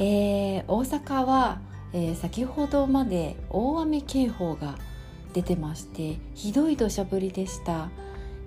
[0.00, 1.60] えー、大阪は、
[1.92, 4.76] えー、先ほどまで大雨警報が
[5.32, 7.90] 出てましてひどい土砂降りでした。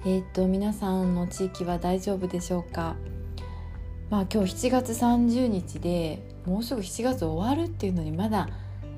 [0.06, 2.96] えー、と皆さんの地域は大丈夫でしょうか？
[4.10, 8.48] まあ今日7月30日でもうすぐ7月終わるっていうのにまだ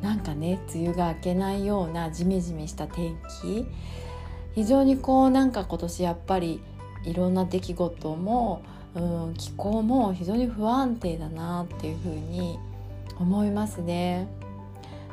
[0.01, 3.65] なんかね梅雨が明けないようなジメジメした天気。
[4.53, 6.61] 非常にこうなんか今年やっぱり
[7.03, 8.61] いろんな出来事も
[8.95, 12.59] うん気候も非常に不安定だなっていうふうに
[13.19, 14.27] 思いますね。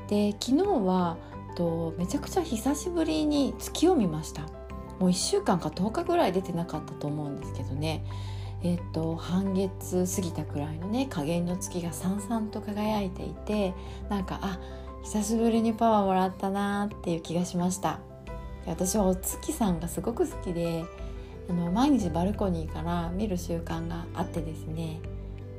[0.09, 1.17] で昨日は
[1.57, 4.43] とめちゃくちゃ久しぶりに月を見ました。
[4.99, 8.05] もう1週間か10日ぐらい出てなかったと思うんですけどね。
[8.63, 13.73] えっと半月過ぎたくらいのね加減の月がさんさんと輝いていて
[14.11, 14.59] なんかあ
[15.03, 18.01] 久しぶりにパワーもらったなっていう気がしました。
[18.67, 20.85] 私はお月さんがすごく好きで
[21.51, 25.01] あの毎日バルコニーから見る習慣があってですね。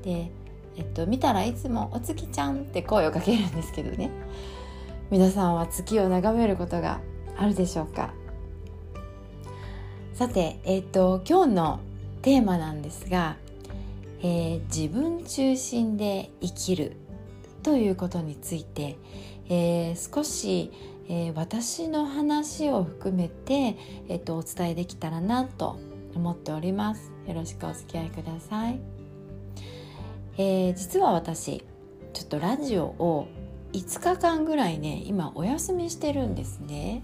[0.04, 0.32] で、
[0.78, 4.10] えっと、見たらいつも「お月ちゃん」って声をかけるんですけどね。
[5.10, 7.02] 皆さんは月を眺めることが
[7.38, 8.14] あるでしょうか。
[10.14, 11.80] さて、えっと、今日の
[12.22, 13.36] テーマなんですが、
[14.22, 16.96] えー、自分中心で生きる
[17.64, 18.96] ということについて、
[19.50, 20.72] えー、少し
[21.14, 23.76] えー、私の話を含めて、
[24.08, 25.78] えーと、お伝えできたらなと
[26.16, 27.12] 思っております。
[27.28, 28.80] よろしくお付き合いください、
[30.38, 31.66] えー、実は私
[32.14, 33.28] ちょっとラジオを
[33.74, 37.04] 5日間ぐらいね今お休みしてるんですね。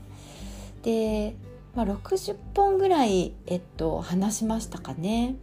[0.84, 1.36] で、
[1.76, 5.36] まあ、60本ぐらい、えっと、話しましたかね。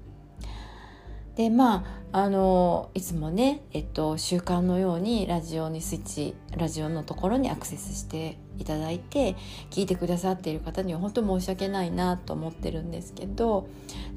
[1.37, 9.37] でまああのいつもね、えっと、習慣のようにラジオにスイッチラジオのところにアクセスしていただいて
[9.71, 13.69] 聞いてくださっている方には本当申し訳ないなと思ってるんですけど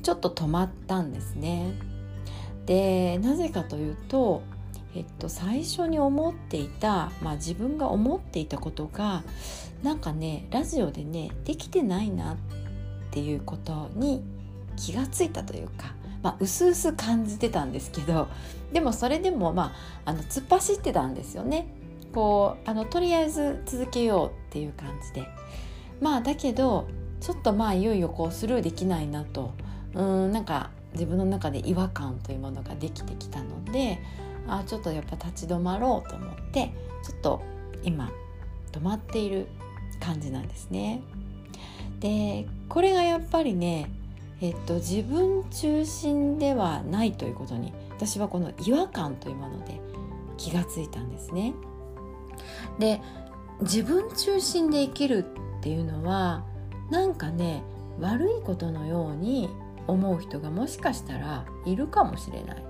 [0.03, 1.73] ちょっと止まったんですね。
[2.65, 4.41] でなぜかというと、
[4.93, 9.23] えっと、最初に思っていた、まあ、自分が思っていたことが
[9.83, 12.35] なんかねラジオでねできてないなっ
[13.11, 14.21] ていうことに
[14.75, 18.27] 気がついたというかまあ、薄々感じてたんですけど
[18.73, 19.73] でもそれでも、ま
[20.05, 21.67] あ、あの突っ走ってたんですよね。
[22.17, 25.27] こうあのとりあえず続けようっていう感じで
[26.01, 26.87] まあだけど
[27.21, 29.53] ちょっとまあいよいよこうスルーできないなと
[29.93, 33.99] うんなんか自分の中で違和感というものができてきたので
[34.47, 36.73] あちょっとやっぱ立ち止まろうと思って
[37.03, 37.43] ちょっと
[37.83, 38.09] 今
[38.71, 39.45] 止まっている
[39.99, 41.03] 感じなんですね。
[41.99, 43.91] でこれがやっぱりね
[44.41, 49.79] えっと、自分中心ではないということに私はこの違和感というもので
[50.37, 51.53] 気がついたんですね。
[52.79, 53.01] で
[53.61, 55.25] 自分中心で生きる
[55.59, 56.45] っていうのは
[56.89, 57.63] なんかね
[57.99, 59.49] 悪いことのように
[59.87, 62.63] 思う人がもしかしたらいるかもしれない。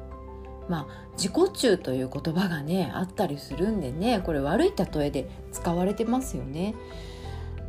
[0.69, 6.75] まあ自己中という言葉がねあったりするんでねこれ悪い例えで使われてますよね。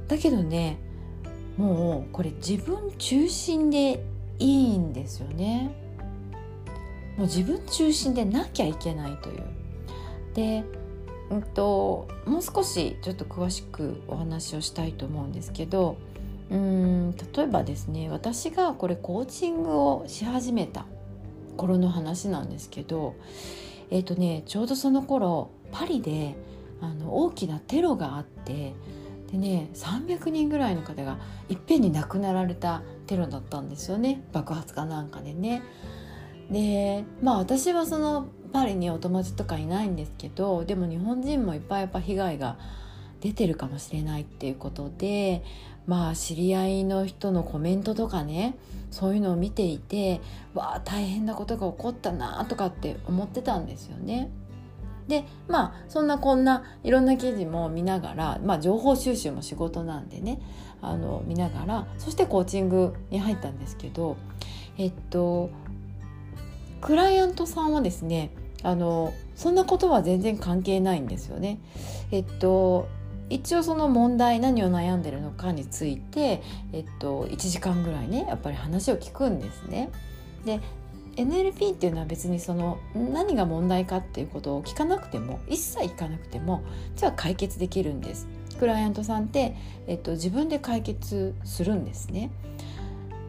[0.08, 0.78] だけどね
[1.56, 4.04] もうこれ自分中心で
[4.38, 5.74] いいんですよね
[7.16, 9.42] もう自分中心でなきゃいけないという
[10.34, 10.64] で、
[11.30, 15.98] うんと、もう少しちょっと詳しくお話をしたいと思うんですけど
[16.50, 20.86] うん例えばですね私がこれコーチングをし始めた
[21.56, 23.16] 頃の話なんですけど
[23.90, 26.36] えっ、ー、とねちょうどその頃パリで
[26.80, 28.74] あの大きなテロがあって
[29.30, 31.18] でね300人ぐらいの方が
[31.50, 35.62] いっぺんに亡くなられたテロだったんですよね爆発かなんかでね。
[36.50, 42.56] でまあ私はそのパリにお友達とかいないんですけどでも日本人もいっぱいやっぱ被害が
[43.20, 45.42] 出てるかもしれないっていうことで
[45.86, 48.56] まあ知り合いの人のコメントとかね
[48.90, 50.20] そういうのを見ていて
[50.54, 54.30] わあ大変なことが起こったなとかって思ってたんですよね。
[55.08, 60.38] でまあそんなこんないろんな記事も見ながら、まあ、情報収集も仕事なんでね
[60.82, 64.18] あの見ながらそしてコーチングに入ったんですけど
[64.76, 65.48] えっと
[66.82, 68.30] クライアントさんはですね
[68.62, 71.58] あのそんなことは全然関係ないんですよね。
[72.10, 72.88] えっと
[73.30, 79.90] 一応その問題何を悩んでるのかについて、えっと、1時間ぐらいねやっぱり話を聞くんですね。
[80.46, 80.60] で
[81.16, 86.62] NLP っていうのは別にその何が問題かっていうことを聞かなくても一切聞かなくても
[86.94, 88.28] じゃあ解決できるんです
[88.58, 89.56] クライアントさんって、
[89.88, 92.30] えっと、自分で解決するんですね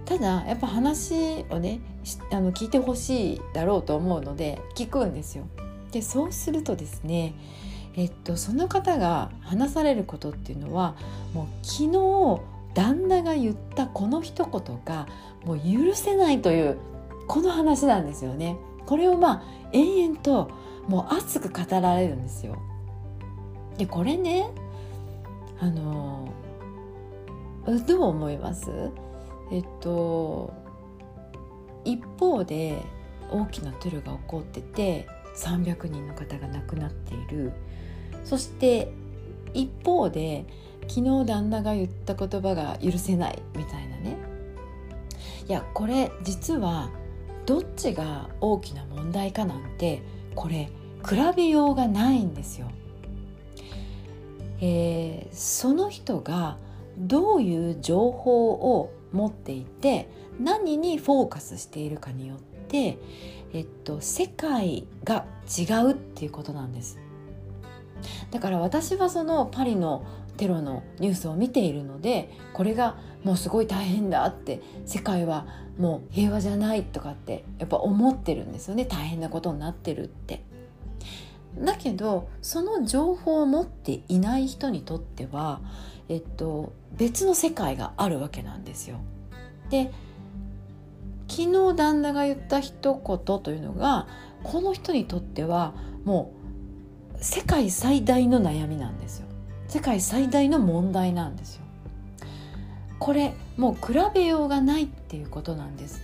[0.09, 1.81] ただやっぱ話をね
[2.31, 5.45] あの聞いてほしいだろうと思うので聞くんですよ。
[5.91, 7.35] でそうするとですね
[7.95, 10.95] えっとその方が話されることっていうのは
[11.35, 12.41] もう昨日
[12.73, 15.07] 旦那が言ったこの一言が
[15.45, 16.79] もう許せないという
[17.27, 18.57] この話なんですよね。
[18.88, 20.50] これをまあ延々と
[20.88, 22.57] もう熱く語られるんですよ。
[23.77, 24.50] でこれね
[25.59, 26.27] あの
[27.88, 28.71] どう思います？
[29.51, 30.53] えっと
[31.85, 32.81] 一方で
[33.31, 37.53] 大きなトゥルが起こってて300人の方が亡くなっている
[38.23, 38.91] そして
[39.53, 40.45] 一方で
[40.87, 44.17] 昨日旦那が言った言葉が許せないみたいなね
[45.47, 46.89] いやこれ実は
[47.45, 50.03] どっちが大きな問題かなんて
[50.35, 50.69] これ
[51.07, 52.69] 比べようがないんですよ。
[54.61, 56.57] えー、その人が
[56.97, 60.09] どういう情報を持っていて
[60.39, 62.97] 何にフォーカスしているかによって、
[63.53, 67.00] えっと、世界が違うっていうことなんです。
[68.31, 70.06] だから私はそのパリの
[70.38, 75.45] テロのニュースを見ているのでこれがもうすごい大変だって世界は
[75.77, 80.41] もう平和じゃないとかってやっぱ思ってるんですよね大変なことになってるって。
[81.57, 85.61] だけどその情報を持っていない人にとっては、
[86.07, 88.97] えっと、別の世界があるわけなんですよ。
[89.69, 89.91] で
[91.27, 94.07] 昨日旦那が言った一言というのが
[94.43, 95.73] この人にとっては
[96.03, 96.33] も
[97.15, 99.27] う世界最大の悩みなんですよ。
[99.67, 101.63] 世界最大の問題なんですよ。
[102.97, 106.01] これもう比べようがないっていうことなんです。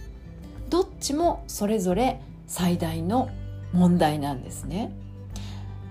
[0.70, 3.30] どっちもそれぞれ最大の
[3.74, 4.92] 問題なんですね。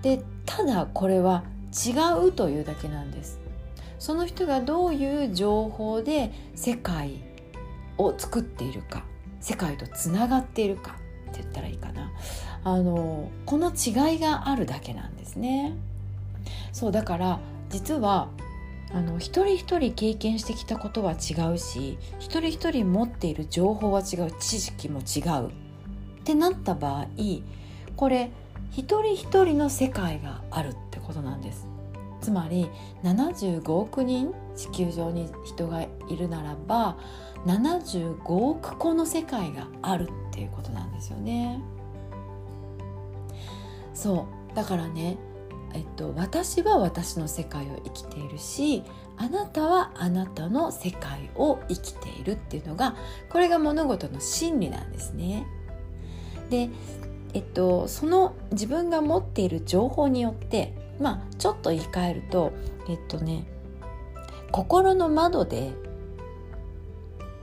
[0.05, 1.43] でただこれは
[1.73, 3.39] 違うというだけなんです。
[3.97, 7.23] その人がどういう情報で世界
[7.97, 9.03] を作っているか
[9.39, 10.95] 世界とつながっているか
[11.31, 12.11] って言ったらいいかな。
[12.63, 15.73] あのこの違いがあるだけなんですね。
[16.71, 17.39] そうだから
[17.71, 18.29] 実は
[18.93, 25.51] あの一人一人経験してきたことは違うし一人一人持っている情報は違う知識も違うっ
[26.23, 27.07] てなった場合
[27.95, 28.29] これ
[28.71, 31.67] 一人一人の世界があるってことなんです。
[32.21, 32.69] つまり
[33.03, 36.97] 75億人地球上に人がいるならば
[37.45, 41.61] 75億個の世界があるっていうことなんですよね。
[43.93, 44.55] そう。
[44.55, 45.17] だからね
[45.75, 48.83] えっと、私は私の世界を生きているし
[49.17, 52.95] あなたはあなたの世界を生きているっていうのが
[53.29, 55.45] これが物事の真理なんですね。
[56.49, 56.69] で
[57.35, 62.53] えっと、その自分が持っている情報によってまあちょっと言い換えると
[62.87, 63.45] えっとね
[64.51, 65.73] 心の窓で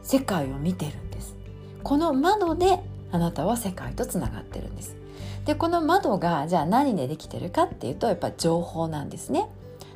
[0.03, 1.37] 世界を見てるんです。
[1.83, 2.81] この窓で
[3.11, 4.97] あなたは世界とつながってるんです。
[5.45, 9.51] でこの窓がじゃあ何でできてるかっていうとやっぱ情報なんですね。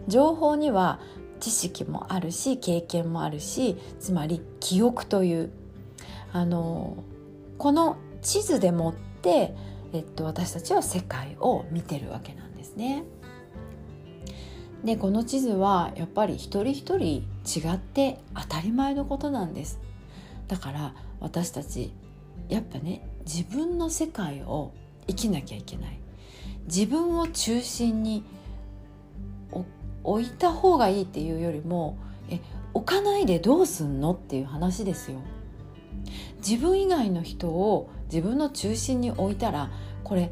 [0.08, 1.00] 情報には
[1.40, 5.50] 知識もあるし経験もあるしつまり記憶という。
[6.34, 6.98] あの
[7.56, 9.54] この地図でもって
[9.96, 13.04] えっと、私たちは世界を見てるわけなんですね。
[14.84, 19.80] でこの地図はやっぱり一人一人違って当たり前のことなんです。
[20.48, 21.92] だから私たち
[22.50, 24.72] やっぱね自分の世界を
[25.06, 25.98] 生きなきゃいけない。
[26.66, 28.22] 自分を中心に
[30.04, 31.96] 置いた方がいいっていうよりも
[32.28, 32.40] え
[32.74, 35.20] 置かないでどうすんのっていう話ですよ。
[36.46, 39.70] 自分以外の人を自分の中心に置いたら
[40.06, 40.30] これ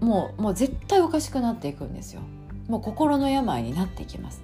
[0.00, 2.20] もうもう絶対おかしくなっていくんですよ。
[2.68, 4.42] もう心の病になっていきます。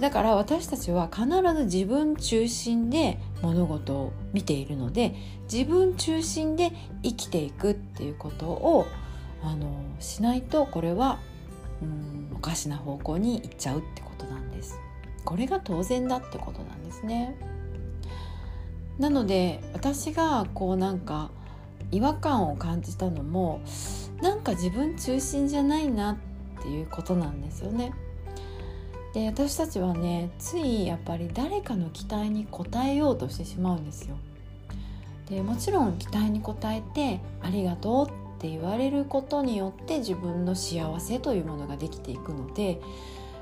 [0.00, 5.16] だから私たちは必ず自分中心で物事を見ているので
[5.52, 6.70] 自分中心で
[7.02, 8.86] 生きていくっていうことを
[9.42, 11.18] あのしないとこれは
[11.82, 14.78] うんおかしな方向に行っちゃうってことなんです。
[15.24, 17.36] これが当然だってことなんですね。
[19.00, 21.32] なので私がこうなんか
[21.92, 23.60] 違和感を感じたのも
[24.20, 27.92] なんか自分中心じゃないなっていうことなんですよね。
[29.14, 34.16] で私たちはねついやっぱり誰かの期待に応えようとしてしまうんですよ。
[35.28, 42.80] でもちろん期待に応えて「ありがとう」って言われることによって自分の幸せというものができていくので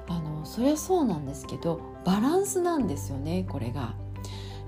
[0.09, 3.95] あのそりゃそうなんですけどバランスなんですよねこれが。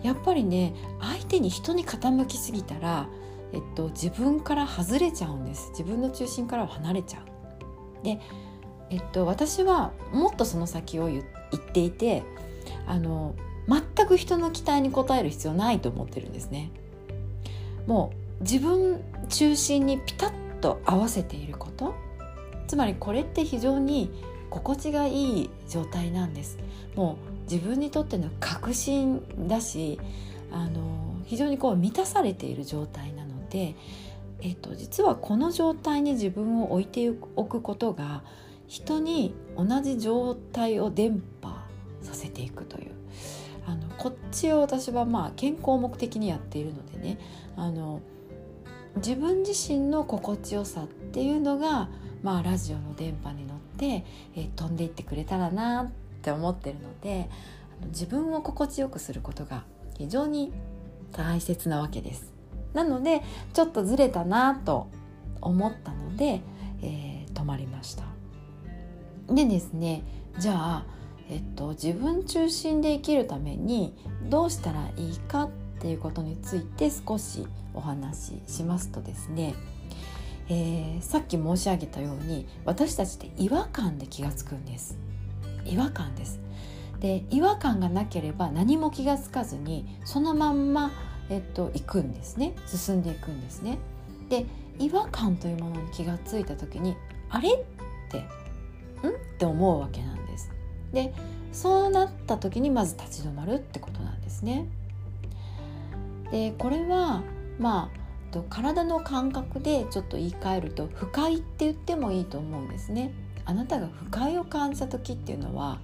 [0.02, 3.08] やっぱりね相手に人に傾きすぎたら
[3.52, 8.04] えっと、自分から外れちゃうんです自分の中心からは離れちゃう。
[8.04, 8.20] で、
[8.90, 12.22] えっと、私はもっとその先を言っていて
[12.86, 13.34] あの
[13.68, 16.70] 全く人の期待に応える必要ないと思ってるんですね。
[17.86, 21.94] もう自分中心にピタッと合わせていること
[22.66, 24.10] つまりこれって非常に
[24.50, 26.58] 心地がいい状態なんです
[26.94, 27.18] も
[27.48, 29.98] う自分にとっての確信だし
[30.50, 33.11] あの非常にこう満たされている状態
[33.52, 33.76] なので、
[34.40, 38.22] えっと、実はこの状態に自分を置いておくことが
[38.66, 41.52] 人に同じ状態を伝播
[42.00, 42.92] させていくという
[43.66, 47.18] あのこっちを私はまあ健康目的にやっているのでね
[47.56, 48.00] あの
[48.96, 51.88] 自分自身の心地よさっていうのが、
[52.22, 54.04] まあ、ラジオの電波に乗って、
[54.34, 55.90] えー、飛んでいってくれたらなっ
[56.22, 57.28] て思ってるので
[57.80, 59.64] あの自分を心地よくすることが
[59.96, 60.52] 非常に
[61.12, 62.31] 大切なわけです。
[62.74, 64.88] なのでちょっとずれたなと
[65.40, 66.40] 思ったので、
[66.82, 68.04] えー、止まりました。
[69.28, 70.02] でですね
[70.38, 70.86] じゃあ、
[71.30, 73.94] えっと、自分中心で生きるために
[74.28, 75.50] どうしたらいいかっ
[75.80, 79.54] ていうことについて少しお話ししますとですね、
[80.48, 84.98] えー、さっき申し上げたように私たちって違和感で気が付くんです
[85.64, 86.40] 違和感です
[87.00, 90.92] で違和感がなければ何も気が付かずにそのまんま、
[91.32, 92.54] えっと、行くんですね。
[92.66, 93.78] 進んでいくんですね。
[94.28, 94.44] で
[94.78, 96.94] 違和感というものに気が付いた時に
[97.30, 97.64] あれっ
[98.10, 99.10] てん？
[99.10, 100.50] って思うわけなんです。
[100.92, 101.14] で
[101.52, 104.66] そうなった時にまず立ち止まるってことなんですね。
[106.30, 107.22] でこれは
[107.58, 108.02] まあ
[108.48, 113.12] 体の感覚でちょっと言い換えると不快って言ってもいいと思うんですね。
[113.44, 115.80] あなたが不快を感じた時っていうのは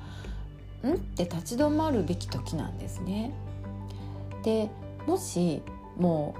[0.83, 0.95] ん？
[0.95, 3.33] って立ち止まるべき時なんですね。
[4.43, 4.71] で
[5.09, 5.63] もし
[5.97, 6.35] も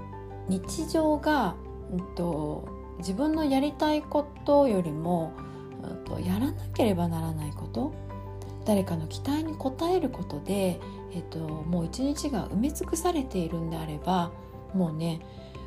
[0.47, 1.55] う日常が、
[1.91, 2.67] うんと、
[2.99, 5.33] 自分のやりたいことよりも、
[5.81, 7.91] うんと、やらなければならないこと
[8.65, 10.79] 誰かの期待に応えることで、
[11.13, 14.31] えっと、もう一日が埋め尽くされているんであれば
[14.75, 15.19] もうね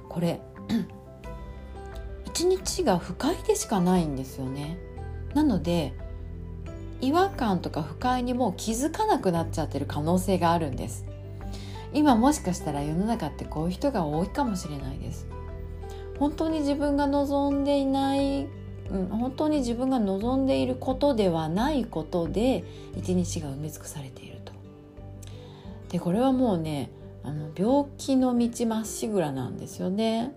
[0.08, 0.40] これ
[2.26, 4.78] 一日が不快でしかないんですよね。
[5.34, 5.92] なので
[7.00, 11.04] 違和感とか不快にもう気づかなくなっちゃってる可能性があるんです。
[11.94, 15.26] 今もしかしたら世の中ってこういう人が多いかもしれないです。
[16.18, 18.46] 本当に自分が望んでいない、
[18.90, 22.64] うん、本当に自分が望んでいることではないことで
[22.96, 24.52] 一日が埋め尽くされていると。
[25.90, 26.90] でこれはもうね
[27.24, 30.34] あの病気の道まっしぐらなんですよね。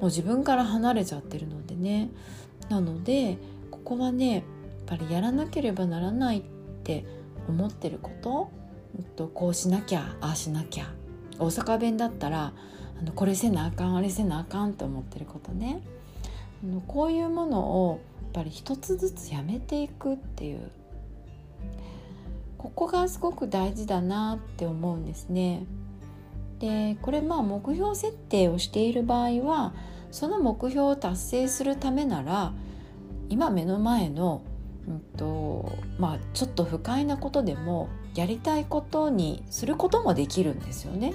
[0.00, 2.10] もう自分から離れちゃってるのでね。
[2.68, 3.38] なので
[3.70, 4.42] ここはねやっ
[4.86, 6.42] ぱりやらなければならないっ
[6.82, 7.04] て
[7.48, 8.50] 思ってること、
[9.02, 10.86] と、こうしなきゃああしなきゃ。
[11.38, 12.52] 大阪弁だったら
[13.00, 15.82] あのこれせなあかんあれせなあかんって思ってることね。
[16.62, 20.70] あのこういうものをやっぱり一つずつやめていくっていう。
[22.58, 25.66] ここがすごく大事だなって思うんですね。
[26.60, 29.74] でこれまあ目標設定をしている場合は
[30.10, 32.54] その目標を達成するためなら
[33.28, 34.42] 今目の前の、
[34.88, 41.14] うんとまあ、ちょっと不快なことでもやりたいことにすることもできるんですよね。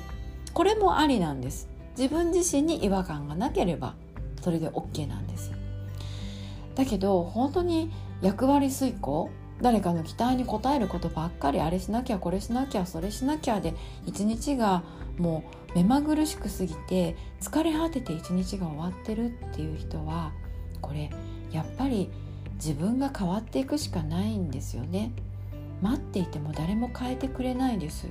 [0.54, 1.70] これもありなんです。
[1.98, 3.96] 自分自身に違和感がなければ
[4.42, 5.52] それで OK なんです。
[6.76, 7.92] だけど本当に
[8.22, 9.30] 役割遂行
[9.62, 13.74] 誰かの期待に応えることばっかりあれしなきゃこれしなきゃそれしなきゃで
[14.06, 14.84] 一日が
[15.18, 20.32] もう目まぐるしく過ぎて疲れ果てて一日が終わってるっていう人は
[20.82, 21.10] これ
[21.52, 22.10] やっぱり
[22.56, 25.12] 自分が変わっていくしかないんですよね
[25.82, 28.08] 待っていても誰も変えてくれないです。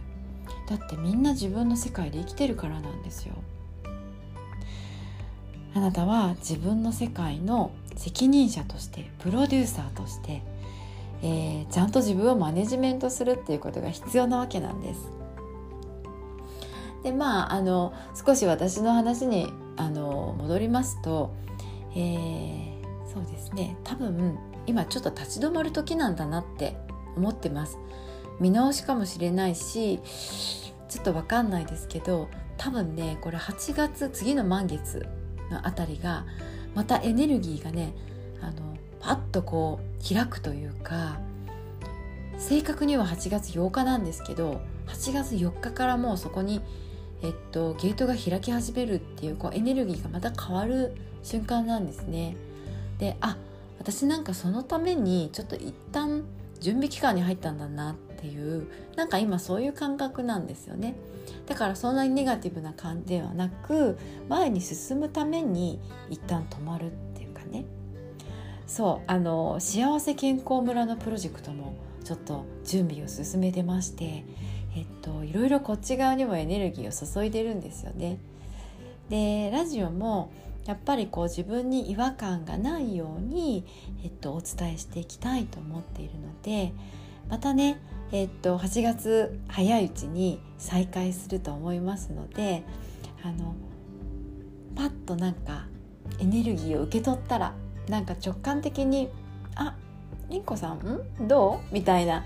[0.68, 3.34] だってみんな自分の世界で生きてるからなんですよ。
[5.75, 10.42] あなたは自分の世界の責任者としてプロデューサーとして、
[11.22, 15.10] えー、ちゃんと自分をマネジメントするっていうことが必要なわけなんです。
[17.02, 21.32] でまああの少し私の話にあの戻りますと、
[21.94, 23.76] えー、そうですね。
[23.84, 26.76] 多分今ちょっと立ち止まる時なんだなって
[27.18, 27.78] 思ってます
[28.40, 30.00] 見直しかもしれないし
[30.88, 35.06] ちょっと分かんないですけど多分ねこれ8月次の満月
[35.50, 36.25] のあたりが
[36.75, 37.94] またエネルギーがね
[38.40, 41.18] あのパッとこう開くというか
[42.38, 46.60] 正確には8月8日なんですけど8月4日からもうそこに
[47.22, 52.37] えっと、ゲートが開き始めるっていうこうエネルギーがまた変わる瞬間なんですね。
[52.98, 53.37] であ
[53.78, 56.25] 私なんかそのためにちょっと一旦
[56.60, 60.94] 準備期間に入ったんだなっていうなんか今そういう感覚なんですよね。
[61.46, 63.98] だからそんなにネガティブな感じではなく
[64.28, 65.78] 前に進むために
[66.10, 67.64] 一旦止まるっていうかね。
[68.66, 71.74] そうあの幸せ健康村のプロジェクトも
[72.04, 74.24] ちょっと準備を進めてまして
[74.76, 78.18] えっといろいろこっち側にもエネルギーを注いでるんですよね。
[79.08, 80.30] でラジオも
[80.68, 83.64] やっぱりこう自分に違和感がないように、
[84.04, 86.75] えっと、お伝えしていきたいと思っているので
[87.30, 87.80] またね、
[88.12, 92.64] えっと、8月早いうちに再開すると思いますので
[93.25, 93.54] あの
[94.76, 95.68] パッとなんか
[96.20, 97.54] エネルギーを受け取ったら
[97.88, 99.08] なんか直感的に
[99.56, 99.75] 「あ
[100.28, 101.28] りんこさんん？
[101.28, 102.25] どう?」みたいな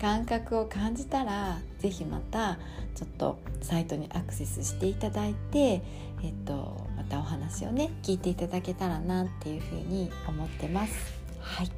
[0.00, 2.58] 感覚を感じたら是非また
[2.94, 5.82] ちょっとサイトにアクセスしていただいて、
[6.22, 11.12] えっと、またお話をね聞いていただけたらなっていうふうに思ってます。
[11.40, 11.70] はい。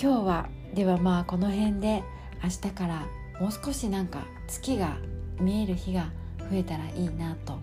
[0.00, 2.04] 今日はではまあこの辺で
[2.42, 3.06] 明日から
[3.40, 4.96] もう少しなんか月が
[5.40, 7.58] 見える日が増えたらいいなと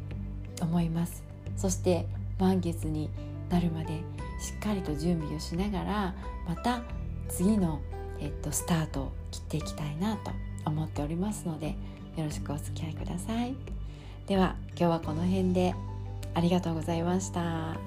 [0.62, 1.24] 思います。
[1.56, 2.06] そして
[2.40, 3.10] 満月に
[3.50, 4.02] なるまで
[4.42, 6.82] しっかりと準備をしながらまた
[7.30, 7.80] 次の、
[8.20, 10.32] えっと、スタートを切っていきたいなと
[10.66, 11.70] 思っておりますので
[12.18, 13.77] よろしくお付き合いください。
[14.28, 15.74] では今日はこの辺で
[16.34, 17.78] ありがとうございました。